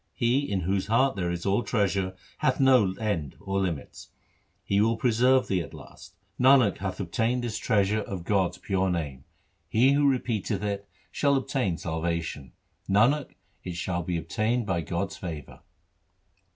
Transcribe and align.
He 0.15 0.39
in 0.51 0.61
whose 0.61 0.87
heart 0.87 1.15
there 1.15 1.29
is 1.29 1.45
all 1.45 1.61
treasure 1.61 2.15
Hath 2.39 2.59
no 2.59 2.93
end 2.93 3.35
or 3.39 3.59
limits. 3.59 4.09
He 4.63 4.81
will 4.81 4.97
preserve 4.97 5.47
thee 5.47 5.61
at 5.61 5.75
last. 5.75 6.15
Nanak 6.39 6.79
hath 6.79 6.99
obtained 6.99 7.43
this 7.43 7.59
treasure 7.59 8.01
26 8.01 8.01
THE 8.01 8.03
SIKH 8.03 8.09
RELIGION 8.09 8.19
Of 8.19 8.27
God's 8.43 8.57
pure 8.57 8.89
name. 8.89 9.23
He 9.69 9.91
who 9.93 10.07
repeateth 10.09 10.63
it 10.63 10.89
shall 11.11 11.35
obtain 11.35 11.77
salvation. 11.77 12.53
Nanak, 12.89 13.35
it 13.63 13.75
shall 13.75 14.01
be 14.01 14.17
obtained 14.17 14.65
by 14.65 14.81
God's 14.81 15.17
favour. 15.17 15.59